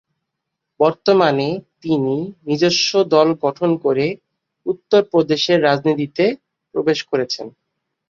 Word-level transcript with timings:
বর্তমানে 0.79 1.47
তিনি 1.83 2.15
নিজস্ব 2.47 2.91
দল 3.13 3.27
গঠন 3.43 3.69
করে 3.83 4.05
উত্তরপ্রদেশের 4.65 5.59
রাজনীতিতে 5.63 6.25
প্রবেশ 6.75 6.99
করেছেন। 7.11 7.47